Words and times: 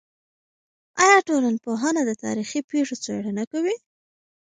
آیا 1.03 1.17
ټولنپوهنه 1.27 2.01
د 2.05 2.11
تاریخي 2.23 2.59
پېښو 2.71 2.95
څېړنه 3.03 3.43
کوي؟ 3.51 3.75